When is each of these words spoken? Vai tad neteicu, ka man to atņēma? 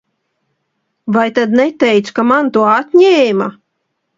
Vai 1.17 1.27
tad 1.35 1.53
neteicu, 1.59 2.17
ka 2.21 2.27
man 2.33 2.51
to 2.57 2.67
atņēma? 2.73 3.53